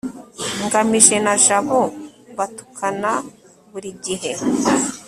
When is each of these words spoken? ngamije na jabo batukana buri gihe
ngamije 0.63 1.15
na 1.25 1.33
jabo 1.45 1.79
batukana 2.37 3.11
buri 3.71 3.89
gihe 4.05 4.31